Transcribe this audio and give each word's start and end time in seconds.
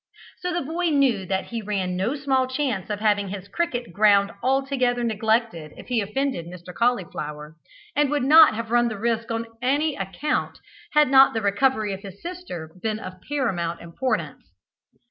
So 0.39 0.51
the 0.51 0.65
boy 0.65 0.85
knew 0.87 1.27
that 1.27 1.49
he 1.49 1.61
ran 1.61 1.95
no 1.95 2.15
small 2.15 2.47
chance 2.47 2.89
of 2.89 3.01
having 3.01 3.27
his 3.27 3.47
cricket 3.47 3.93
ground 3.93 4.31
altogether 4.41 5.03
neglected 5.03 5.75
if 5.77 5.89
he 5.89 6.01
offended 6.01 6.47
Mr. 6.47 6.73
Collyflower, 6.73 7.53
and 7.95 8.09
would 8.09 8.23
not 8.23 8.55
have 8.55 8.71
run 8.71 8.87
the 8.87 8.97
risk 8.97 9.29
on 9.29 9.45
any 9.61 9.95
account, 9.95 10.59
had 10.93 11.11
not 11.11 11.35
the 11.35 11.41
recovery 11.43 11.93
of 11.93 12.01
his 12.01 12.19
sister 12.19 12.71
been 12.81 12.97
of 12.97 13.21
paramount 13.21 13.79
importance. 13.79 14.49